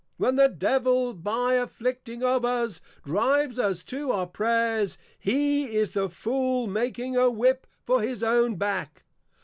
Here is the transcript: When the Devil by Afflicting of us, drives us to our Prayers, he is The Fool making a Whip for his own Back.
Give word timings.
When 0.17 0.35
the 0.35 0.49
Devil 0.49 1.13
by 1.13 1.53
Afflicting 1.53 2.23
of 2.23 2.43
us, 2.43 2.81
drives 3.05 3.59
us 3.59 3.83
to 3.83 4.11
our 4.11 4.25
Prayers, 4.25 4.97
he 5.19 5.75
is 5.77 5.91
The 5.91 6.09
Fool 6.09 6.65
making 6.65 7.15
a 7.15 7.29
Whip 7.29 7.67
for 7.85 8.01
his 8.01 8.23
own 8.23 8.55
Back. 8.55 9.03